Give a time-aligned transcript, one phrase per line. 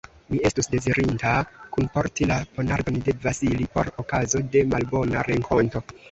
[0.33, 1.33] Mi estus dezirinta
[1.75, 5.83] kunporti la ponardon de Vasili, por okazo de malbona renkonto.